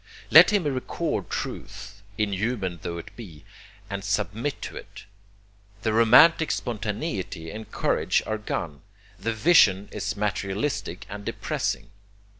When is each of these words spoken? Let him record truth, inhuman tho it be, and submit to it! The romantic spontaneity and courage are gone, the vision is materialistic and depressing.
Let 0.31 0.49
him 0.51 0.63
record 0.63 1.29
truth, 1.29 2.01
inhuman 2.17 2.79
tho 2.81 2.97
it 2.97 3.15
be, 3.15 3.45
and 3.87 4.03
submit 4.03 4.59
to 4.63 4.75
it! 4.75 5.05
The 5.83 5.93
romantic 5.93 6.49
spontaneity 6.49 7.51
and 7.51 7.71
courage 7.71 8.23
are 8.25 8.39
gone, 8.39 8.81
the 9.19 9.31
vision 9.31 9.89
is 9.91 10.17
materialistic 10.17 11.05
and 11.07 11.23
depressing. 11.23 11.91